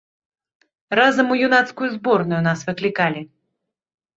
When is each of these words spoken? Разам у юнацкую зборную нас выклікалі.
Разам 0.99 1.27
у 1.35 1.37
юнацкую 1.47 1.91
зборную 1.97 2.41
нас 2.49 2.59
выклікалі. 2.71 3.21